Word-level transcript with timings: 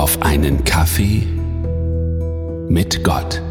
auf 0.00 0.22
einen 0.22 0.64
Kaffee 0.64 1.26
mit 2.70 3.04
Gott. 3.04 3.42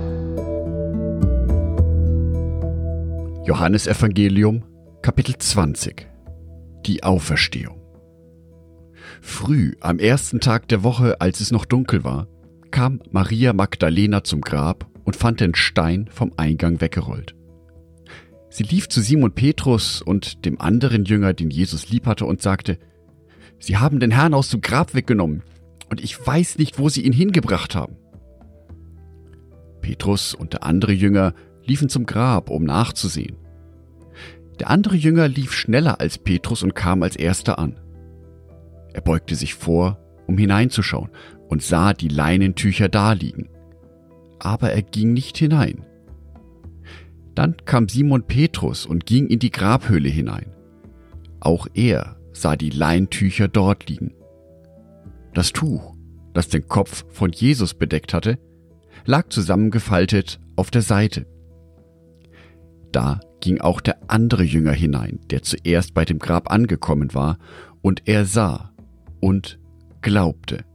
Johannesevangelium 3.45 4.63
Kapitel 5.03 5.37
20 5.37 6.07
Die 6.87 7.03
Auferstehung 7.03 7.79
Früh 9.21 9.75
am 9.79 9.99
ersten 9.99 10.39
Tag 10.39 10.67
der 10.69 10.81
Woche, 10.81 11.21
als 11.21 11.39
es 11.39 11.51
noch 11.51 11.65
dunkel 11.65 12.03
war, 12.03 12.27
kam 12.71 12.99
Maria 13.11 13.53
Magdalena 13.53 14.23
zum 14.23 14.41
Grab 14.41 14.87
und 15.03 15.15
fand 15.15 15.41
den 15.41 15.53
Stein 15.53 16.09
vom 16.11 16.33
Eingang 16.35 16.81
weggerollt. 16.81 17.35
Sie 18.49 18.63
lief 18.63 18.89
zu 18.89 19.01
Simon 19.01 19.33
Petrus 19.33 20.01
und 20.01 20.45
dem 20.45 20.59
anderen 20.59 21.05
Jünger, 21.05 21.33
den 21.35 21.51
Jesus 21.51 21.91
lieb 21.91 22.07
hatte, 22.07 22.25
und 22.25 22.41
sagte, 22.41 22.79
Sie 23.59 23.77
haben 23.77 23.99
den 23.99 24.09
Herrn 24.09 24.33
aus 24.33 24.49
dem 24.49 24.61
Grab 24.61 24.95
weggenommen, 24.95 25.43
und 25.89 26.01
ich 26.01 26.25
weiß 26.25 26.57
nicht, 26.57 26.79
wo 26.79 26.89
Sie 26.89 27.01
ihn 27.01 27.13
hingebracht 27.13 27.75
haben. 27.75 27.95
Petrus 29.81 30.33
und 30.33 30.53
der 30.53 30.63
andere 30.63 30.91
Jünger 30.91 31.33
liefen 31.65 31.89
zum 31.89 32.05
Grab, 32.05 32.49
um 32.49 32.63
nachzusehen. 32.63 33.37
Der 34.59 34.69
andere 34.69 34.95
Jünger 34.95 35.27
lief 35.27 35.53
schneller 35.53 35.99
als 35.99 36.17
Petrus 36.17 36.63
und 36.63 36.75
kam 36.75 37.01
als 37.01 37.15
erster 37.15 37.59
an. 37.59 37.79
Er 38.93 39.01
beugte 39.01 39.35
sich 39.35 39.53
vor, 39.53 39.97
um 40.27 40.37
hineinzuschauen, 40.37 41.09
und 41.47 41.63
sah 41.63 41.93
die 41.93 42.09
Leinentücher 42.09 42.89
daliegen. 42.89 43.49
Aber 44.39 44.71
er 44.71 44.81
ging 44.81 45.13
nicht 45.13 45.37
hinein. 45.37 45.85
Dann 47.35 47.55
kam 47.65 47.87
Simon 47.87 48.23
Petrus 48.23 48.85
und 48.85 49.05
ging 49.05 49.27
in 49.27 49.39
die 49.39 49.51
Grabhöhle 49.51 50.09
hinein. 50.09 50.53
Auch 51.39 51.67
er 51.73 52.17
sah 52.33 52.55
die 52.55 52.69
Leintücher 52.69 53.47
dort 53.47 53.89
liegen. 53.89 54.13
Das 55.33 55.51
Tuch, 55.53 55.95
das 56.33 56.49
den 56.49 56.67
Kopf 56.67 57.05
von 57.09 57.31
Jesus 57.31 57.73
bedeckt 57.73 58.13
hatte, 58.13 58.39
lag 59.05 59.29
zusammengefaltet 59.29 60.39
auf 60.55 60.71
der 60.71 60.81
Seite. 60.81 61.25
Da 62.91 63.19
ging 63.39 63.61
auch 63.61 63.81
der 63.81 64.09
andere 64.09 64.43
Jünger 64.43 64.73
hinein, 64.73 65.19
der 65.29 65.43
zuerst 65.43 65.93
bei 65.93 66.05
dem 66.05 66.19
Grab 66.19 66.51
angekommen 66.51 67.13
war, 67.13 67.37
und 67.81 68.07
er 68.07 68.25
sah 68.25 68.73
und 69.21 69.59
glaubte. 70.01 70.65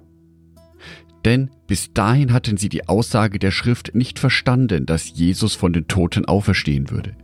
Denn 1.24 1.50
bis 1.66 1.92
dahin 1.92 2.32
hatten 2.32 2.56
sie 2.56 2.68
die 2.68 2.88
Aussage 2.88 3.38
der 3.38 3.50
Schrift 3.50 3.94
nicht 3.94 4.18
verstanden, 4.18 4.86
dass 4.86 5.16
Jesus 5.16 5.54
von 5.54 5.72
den 5.72 5.88
Toten 5.88 6.26
auferstehen 6.26 6.90
würde. 6.90 7.16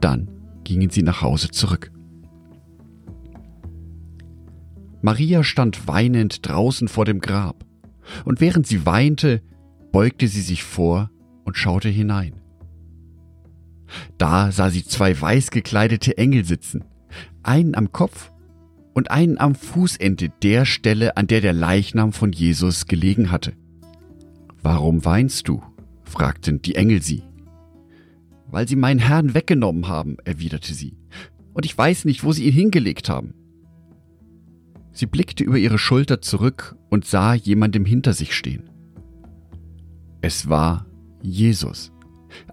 Dann 0.00 0.28
gingen 0.64 0.90
sie 0.90 1.02
nach 1.02 1.20
Hause 1.20 1.50
zurück. 1.50 1.90
Maria 5.02 5.42
stand 5.44 5.86
weinend 5.88 6.46
draußen 6.48 6.88
vor 6.88 7.04
dem 7.04 7.20
Grab, 7.20 7.64
und 8.24 8.40
während 8.40 8.66
sie 8.66 8.84
weinte, 8.86 9.42
beugte 9.92 10.28
sie 10.28 10.42
sich 10.42 10.62
vor 10.62 11.10
und 11.44 11.56
schaute 11.56 11.88
hinein. 11.88 12.34
Da 14.18 14.52
sah 14.52 14.70
sie 14.70 14.84
zwei 14.84 15.18
weiß 15.18 15.50
gekleidete 15.50 16.16
Engel 16.18 16.44
sitzen, 16.44 16.84
einen 17.42 17.74
am 17.74 17.92
Kopf 17.92 18.30
und 18.94 19.10
einen 19.10 19.38
am 19.38 19.54
Fußende 19.54 20.30
der 20.42 20.64
Stelle, 20.64 21.16
an 21.16 21.26
der 21.26 21.40
der 21.40 21.52
Leichnam 21.52 22.12
von 22.12 22.32
Jesus 22.32 22.86
gelegen 22.86 23.30
hatte. 23.30 23.52
Warum 24.62 25.04
weinst 25.04 25.48
du? 25.48 25.62
fragten 26.04 26.60
die 26.60 26.74
Engel 26.74 27.02
sie. 27.02 27.22
Weil 28.48 28.68
sie 28.68 28.76
meinen 28.76 28.98
Herrn 28.98 29.34
weggenommen 29.34 29.88
haben, 29.88 30.16
erwiderte 30.24 30.74
sie, 30.74 30.96
und 31.52 31.64
ich 31.64 31.76
weiß 31.76 32.04
nicht, 32.04 32.24
wo 32.24 32.32
sie 32.32 32.46
ihn 32.46 32.52
hingelegt 32.52 33.08
haben. 33.08 33.34
Sie 34.92 35.06
blickte 35.06 35.44
über 35.44 35.58
ihre 35.58 35.78
Schulter 35.78 36.20
zurück 36.20 36.76
und 36.88 37.04
sah 37.04 37.34
jemandem 37.34 37.84
hinter 37.84 38.12
sich 38.12 38.34
stehen. 38.34 38.70
Es 40.20 40.48
war 40.48 40.86
Jesus, 41.22 41.92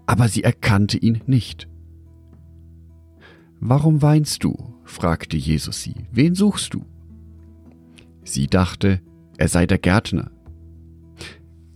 aber 0.06 0.28
sie 0.28 0.44
erkannte 0.44 0.98
ihn 0.98 1.22
nicht. 1.26 1.68
Warum 3.60 4.02
weinst 4.02 4.44
du? 4.44 4.74
fragte 4.84 5.36
Jesus 5.36 5.82
sie. 5.82 5.94
Wen 6.12 6.34
suchst 6.34 6.72
du? 6.74 6.84
Sie 8.24 8.46
dachte, 8.46 9.00
er 9.36 9.48
sei 9.48 9.66
der 9.66 9.78
Gärtner. 9.78 10.30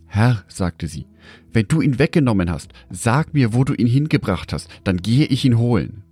Herr, 0.06 0.44
sagte 0.48 0.86
sie, 0.86 1.06
wenn 1.52 1.66
du 1.66 1.80
ihn 1.80 1.98
weggenommen 1.98 2.50
hast, 2.50 2.72
sag 2.90 3.34
mir, 3.34 3.52
wo 3.54 3.64
du 3.64 3.74
ihn 3.74 3.86
hingebracht 3.86 4.52
hast, 4.52 4.68
dann 4.84 4.98
gehe 4.98 5.26
ich 5.26 5.44
ihn 5.44 5.58
holen. 5.58 6.02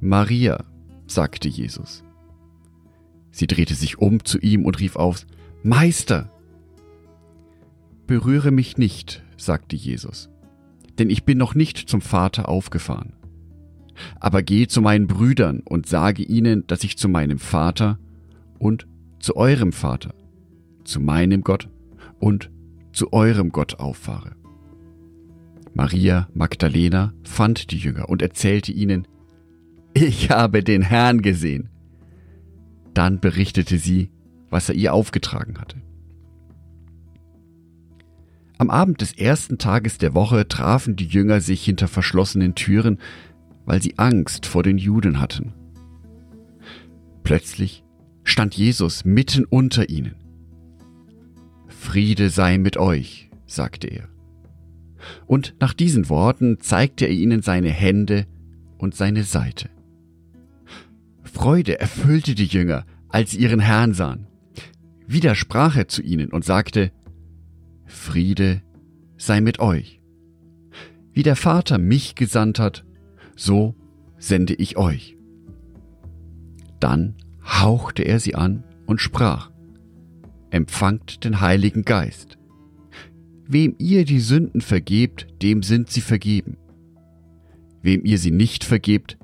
Maria, 0.00 0.64
sagte 1.06 1.48
Jesus. 1.48 2.02
Sie 3.32 3.46
drehte 3.46 3.74
sich 3.74 3.98
um 3.98 4.24
zu 4.24 4.38
ihm 4.38 4.64
und 4.64 4.78
rief 4.78 4.94
auf, 4.94 5.26
Meister! 5.64 6.30
Berühre 8.06 8.50
mich 8.50 8.76
nicht, 8.76 9.24
sagte 9.36 9.74
Jesus, 9.74 10.28
denn 10.98 11.10
ich 11.10 11.24
bin 11.24 11.38
noch 11.38 11.54
nicht 11.54 11.78
zum 11.78 12.00
Vater 12.00 12.48
aufgefahren. 12.48 13.14
Aber 14.20 14.42
geh 14.42 14.66
zu 14.66 14.82
meinen 14.82 15.06
Brüdern 15.06 15.60
und 15.64 15.86
sage 15.86 16.22
ihnen, 16.22 16.66
dass 16.66 16.84
ich 16.84 16.98
zu 16.98 17.08
meinem 17.08 17.38
Vater 17.38 17.98
und 18.58 18.86
zu 19.18 19.36
eurem 19.36 19.72
Vater, 19.72 20.14
zu 20.84 21.00
meinem 21.00 21.42
Gott 21.42 21.68
und 22.18 22.50
zu 22.92 23.12
eurem 23.12 23.50
Gott 23.50 23.80
auffahre. 23.80 24.32
Maria 25.74 26.28
Magdalena 26.34 27.14
fand 27.22 27.70
die 27.70 27.78
Jünger 27.78 28.08
und 28.08 28.20
erzählte 28.20 28.72
ihnen, 28.72 29.08
ich 29.94 30.30
habe 30.30 30.62
den 30.62 30.82
Herrn 30.82 31.22
gesehen. 31.22 31.71
Dann 32.94 33.20
berichtete 33.20 33.78
sie, 33.78 34.10
was 34.50 34.68
er 34.68 34.74
ihr 34.74 34.92
aufgetragen 34.92 35.58
hatte. 35.58 35.76
Am 38.58 38.70
Abend 38.70 39.00
des 39.00 39.12
ersten 39.18 39.58
Tages 39.58 39.98
der 39.98 40.14
Woche 40.14 40.46
trafen 40.46 40.94
die 40.94 41.06
Jünger 41.06 41.40
sich 41.40 41.64
hinter 41.64 41.88
verschlossenen 41.88 42.54
Türen, 42.54 42.98
weil 43.64 43.82
sie 43.82 43.98
Angst 43.98 44.46
vor 44.46 44.62
den 44.62 44.78
Juden 44.78 45.20
hatten. 45.20 45.52
Plötzlich 47.24 47.82
stand 48.24 48.54
Jesus 48.54 49.04
mitten 49.04 49.44
unter 49.44 49.88
ihnen. 49.88 50.14
Friede 51.66 52.30
sei 52.30 52.58
mit 52.58 52.76
euch, 52.76 53.30
sagte 53.46 53.88
er. 53.88 54.08
Und 55.26 55.54
nach 55.58 55.74
diesen 55.74 56.08
Worten 56.08 56.60
zeigte 56.60 57.06
er 57.06 57.12
ihnen 57.12 57.42
seine 57.42 57.70
Hände 57.70 58.26
und 58.78 58.94
seine 58.94 59.24
Seite. 59.24 59.70
Freude 61.42 61.80
erfüllte 61.80 62.36
die 62.36 62.46
Jünger, 62.46 62.86
als 63.08 63.32
sie 63.32 63.38
ihren 63.38 63.58
Herrn 63.58 63.94
sahen. 63.94 64.28
Wieder 65.08 65.34
sprach 65.34 65.74
er 65.74 65.88
zu 65.88 66.00
ihnen 66.00 66.30
und 66.30 66.44
sagte, 66.44 66.92
Friede 67.84 68.62
sei 69.16 69.40
mit 69.40 69.58
euch. 69.58 70.00
Wie 71.12 71.24
der 71.24 71.34
Vater 71.34 71.78
mich 71.78 72.14
gesandt 72.14 72.60
hat, 72.60 72.84
so 73.34 73.74
sende 74.18 74.54
ich 74.54 74.76
euch. 74.76 75.16
Dann 76.78 77.16
hauchte 77.44 78.04
er 78.04 78.20
sie 78.20 78.36
an 78.36 78.62
und 78.86 79.00
sprach, 79.00 79.50
Empfangt 80.50 81.24
den 81.24 81.40
Heiligen 81.40 81.84
Geist. 81.84 82.38
Wem 83.48 83.74
ihr 83.78 84.04
die 84.04 84.20
Sünden 84.20 84.60
vergebt, 84.60 85.26
dem 85.42 85.64
sind 85.64 85.90
sie 85.90 86.02
vergeben. 86.02 86.56
Wem 87.82 88.04
ihr 88.04 88.18
sie 88.18 88.30
nicht 88.30 88.62
vergebt, 88.62 89.18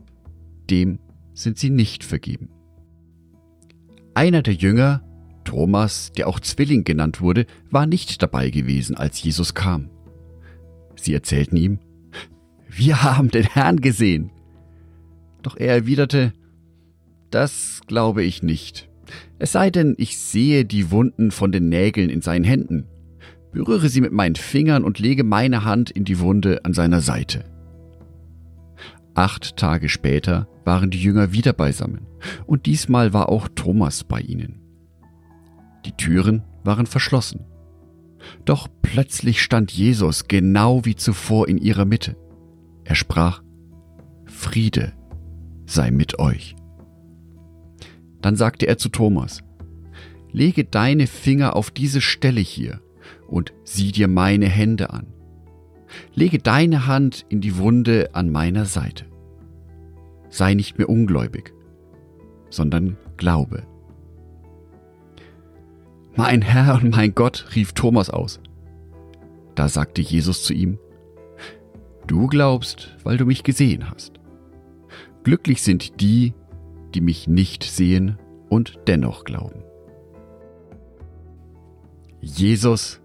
dem 0.69 0.99
sind 1.39 1.59
sie 1.59 1.71
nicht 1.71 2.05
vergeben. 2.05 2.49
Einer 4.15 4.43
der 4.43 4.55
Jünger, 4.55 5.03
Thomas, 5.45 6.11
der 6.13 6.27
auch 6.27 6.41
Zwilling 6.41 6.85
genannt 6.85 7.21
wurde, 7.21 7.47
war 7.71 7.87
nicht 7.87 8.23
dabei 8.23 8.51
gewesen, 8.51 8.97
als 8.97 9.23
Jesus 9.23 9.55
kam. 9.55 9.91
Sie 10.97 11.15
erzählten 11.15 11.57
ihm, 11.57 11.79
wir 12.69 13.03
haben 13.03 13.31
den 13.31 13.45
Herrn 13.45 13.81
gesehen. 13.81 14.31
Doch 15.43 15.57
er 15.57 15.75
erwiderte, 15.75 16.33
das 17.31 17.83
glaube 17.87 18.25
ich 18.25 18.43
nicht. 18.43 18.89
Es 19.39 19.53
sei 19.53 19.71
denn, 19.71 19.95
ich 19.97 20.19
sehe 20.19 20.65
die 20.65 20.91
Wunden 20.91 21.31
von 21.31 21.53
den 21.53 21.69
Nägeln 21.69 22.11
in 22.11 22.21
seinen 22.21 22.45
Händen, 22.45 22.87
berühre 23.53 23.89
sie 23.89 24.01
mit 24.01 24.13
meinen 24.13 24.35
Fingern 24.35 24.85
und 24.85 24.99
lege 24.99 25.23
meine 25.23 25.65
Hand 25.65 25.91
in 25.91 26.05
die 26.05 26.19
Wunde 26.19 26.65
an 26.65 26.75
seiner 26.75 27.01
Seite. 27.01 27.45
Acht 29.19 29.57
Tage 29.57 29.89
später 29.89 30.47
waren 30.65 30.91
die 30.91 31.03
Jünger 31.03 31.33
wieder 31.33 31.53
beisammen, 31.53 32.07
und 32.47 32.67
diesmal 32.67 33.13
war 33.13 33.29
auch 33.31 33.49
Thomas 33.49 34.05
bei 34.05 34.21
ihnen. 34.21 34.61
Die 35.85 35.91
Türen 35.91 36.45
waren 36.63 36.87
verschlossen. 36.87 37.45
Doch 38.45 38.69
plötzlich 38.81 39.43
stand 39.43 39.73
Jesus 39.73 40.29
genau 40.29 40.85
wie 40.85 40.95
zuvor 40.95 41.49
in 41.49 41.59
ihrer 41.59 41.85
Mitte. 41.85 42.17
Er 42.85 42.95
sprach, 42.95 43.43
Friede 44.25 44.93
sei 45.67 45.91
mit 45.91 46.21
euch. 46.21 46.55
Dann 48.23 48.37
sagte 48.37 48.69
er 48.69 48.79
zu 48.79 48.89
Thomas, 48.89 49.41
Lege 50.31 50.63
deine 50.63 51.09
Finger 51.09 51.57
auf 51.57 51.73
diese 51.73 52.03
Stelle 52.03 52.41
hier 52.41 52.81
und 53.27 53.53
sieh 53.65 53.91
dir 53.91 54.07
meine 54.07 54.47
Hände 54.47 54.91
an. 54.91 55.09
Lege 56.15 56.39
deine 56.39 56.87
Hand 56.87 57.27
in 57.29 57.41
die 57.41 57.57
Wunde 57.57 58.11
an 58.13 58.31
meiner 58.31 58.65
Seite. 58.65 59.08
Sei 60.31 60.55
nicht 60.55 60.79
mehr 60.79 60.89
ungläubig, 60.89 61.55
sondern 62.51 62.97
glaube. 63.17 63.65
Mein 66.17 66.43
Herr 66.43 66.75
und 66.83 66.91
mein 66.91 67.15
Gott, 67.15 67.47
rief 67.55 67.73
Thomas 67.73 68.11
aus. 68.11 68.41
Da 69.55 69.69
sagte 69.69 70.03
Jesus 70.03 70.43
zu 70.43 70.53
ihm, 70.53 70.79
Du 72.07 72.27
glaubst, 72.27 72.97
weil 73.05 73.19
du 73.19 73.27
mich 73.27 73.43
gesehen 73.43 73.91
hast. 73.91 74.19
Glücklich 75.25 75.63
sind 75.63 76.01
die, 76.01 76.33
die 76.95 77.03
mich 77.03 77.29
nicht 77.29 77.65
sehen 77.65 78.19
und 78.49 78.79
dennoch 78.87 79.25
glauben. 79.25 79.63
Jesus 82.21 83.01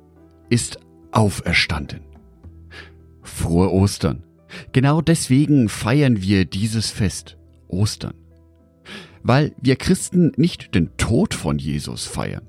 ist 0.49 0.79
auferstanden. 1.11 2.01
Frohe 3.21 3.71
Ostern. 3.71 4.23
Genau 4.71 5.01
deswegen 5.01 5.69
feiern 5.69 6.21
wir 6.21 6.45
dieses 6.45 6.91
Fest, 6.91 7.37
Ostern. 7.67 8.15
Weil 9.23 9.53
wir 9.61 9.75
Christen 9.75 10.31
nicht 10.35 10.75
den 10.75 10.95
Tod 10.97 11.33
von 11.33 11.57
Jesus 11.57 12.05
feiern. 12.05 12.47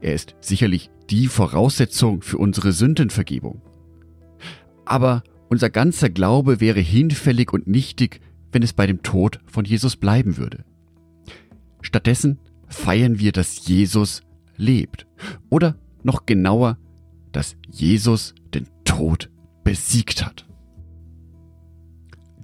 Er 0.00 0.14
ist 0.14 0.34
sicherlich 0.40 0.90
die 1.10 1.26
Voraussetzung 1.26 2.22
für 2.22 2.38
unsere 2.38 2.72
Sündenvergebung. 2.72 3.60
Aber 4.84 5.22
unser 5.48 5.70
ganzer 5.70 6.08
Glaube 6.08 6.60
wäre 6.60 6.80
hinfällig 6.80 7.52
und 7.52 7.66
nichtig, 7.66 8.20
wenn 8.52 8.62
es 8.62 8.72
bei 8.72 8.86
dem 8.86 9.02
Tod 9.02 9.40
von 9.46 9.64
Jesus 9.64 9.96
bleiben 9.96 10.38
würde. 10.38 10.64
Stattdessen 11.82 12.38
feiern 12.68 13.18
wir, 13.18 13.32
dass 13.32 13.66
Jesus 13.68 14.22
lebt. 14.56 15.06
Oder 15.50 15.76
noch 16.02 16.26
genauer, 16.26 16.78
dass 17.32 17.56
Jesus 17.70 18.34
den 18.54 18.66
Tod 18.84 19.30
besiegt 19.62 20.24
hat. 20.24 20.45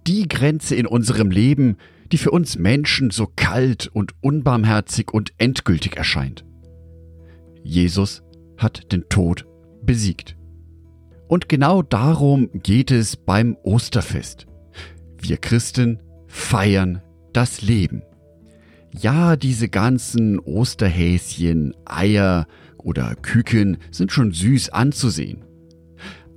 Die 0.07 0.29
Grenze 0.29 0.75
in 0.75 0.87
unserem 0.87 1.31
Leben, 1.31 1.77
die 2.11 2.19
für 2.19 2.31
uns 2.31 2.59
Menschen 2.59 3.11
so 3.11 3.29
kalt 3.37 3.89
und 3.93 4.13
unbarmherzig 4.21 5.13
und 5.13 5.33
endgültig 5.39 5.97
erscheint. 5.97 6.45
Jesus 7.63 8.23
hat 8.59 8.93
den 8.93 9.09
Tod 9.09 9.47
besiegt. 9.83 10.37
Und 11.29 11.49
genau 11.49 11.83
darum 11.83 12.51
geht 12.53 12.91
es 12.91 13.17
beim 13.17 13.57
Osterfest. 13.63 14.47
Wir 15.19 15.39
Christen 15.39 16.03
feiern 16.27 17.01
das 17.33 17.63
Leben. 17.63 18.03
Ja, 18.99 19.37
diese 19.37 19.69
ganzen 19.69 20.39
Osterhäschen, 20.39 21.75
Eier 21.87 22.47
oder 22.77 23.15
Küken 23.15 23.79
sind 23.91 24.13
schon 24.13 24.33
süß 24.33 24.71
anzusehen. 24.71 25.45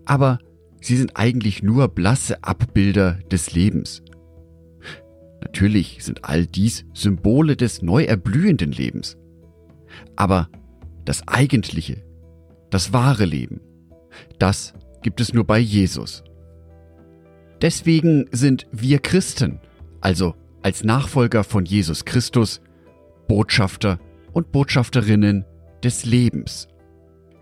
Aber 0.06 0.40
sie 0.86 0.98
sind 0.98 1.18
eigentlich 1.18 1.64
nur 1.64 1.88
blasse 1.88 2.44
Abbilder 2.44 3.14
des 3.32 3.54
Lebens. 3.54 4.04
Natürlich 5.42 5.98
sind 6.02 6.26
all 6.26 6.46
dies 6.46 6.86
Symbole 6.94 7.56
des 7.56 7.82
neu 7.82 8.04
erblühenden 8.04 8.72
Lebens. 8.72 9.18
Aber 10.16 10.50
das 11.04 11.28
eigentliche, 11.28 12.04
das 12.70 12.94
wahre 12.94 13.26
Leben, 13.26 13.62
das 14.38 14.74
gibt 15.02 15.22
es 15.22 15.34
nur 15.34 15.46
bei 15.46 15.58
Jesus. 15.58 16.24
Deswegen 17.62 18.28
sind 18.32 18.68
wir 18.72 19.00
Christen, 19.00 19.60
also 20.02 20.36
als 20.62 20.84
Nachfolger 20.84 21.44
von 21.44 21.66
Jesus 21.66 22.06
Christus, 22.06 22.62
Botschafter 23.28 24.00
und 24.34 24.52
Botschafterinnen 24.52 25.46
des 25.84 26.06
Lebens. 26.06 26.68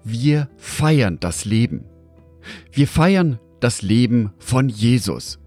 Wir 0.05 0.49
feiern 0.55 1.17
das 1.19 1.43
Leben. 1.43 1.85
Wir 2.71 2.87
feiern 2.87 3.39
das 3.59 3.81
Leben 3.81 4.31
von 4.39 4.69
Jesus. 4.69 5.39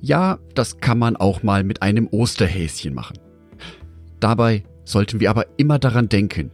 Ja, 0.00 0.38
das 0.54 0.78
kann 0.78 0.98
man 0.98 1.16
auch 1.16 1.42
mal 1.42 1.62
mit 1.62 1.82
einem 1.82 2.08
Osterhäschen 2.08 2.94
machen. 2.94 3.18
Dabei 4.18 4.64
sollten 4.84 5.20
wir 5.20 5.30
aber 5.30 5.46
immer 5.58 5.78
daran 5.78 6.08
denken, 6.08 6.50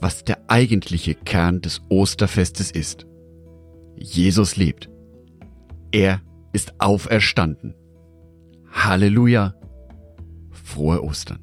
was 0.00 0.24
der 0.24 0.38
eigentliche 0.48 1.14
Kern 1.14 1.60
des 1.60 1.82
Osterfestes 1.88 2.70
ist. 2.70 3.06
Jesus 3.96 4.56
lebt. 4.56 4.90
Er 5.92 6.20
ist 6.52 6.74
auferstanden. 6.78 7.74
Halleluja. 8.70 9.54
Frohe 10.50 11.02
Ostern. 11.02 11.38